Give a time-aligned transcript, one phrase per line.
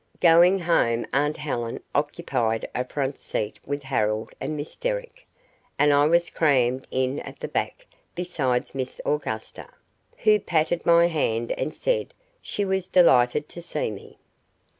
[0.19, 5.27] Going home aunt Helen occupied a front seat with Harold and Miss Derrick,
[5.77, 7.85] and I was crammed in at the back
[8.15, 9.67] beside Miss Augusta,
[10.17, 14.17] who patted my hand and said she was delighted to see me.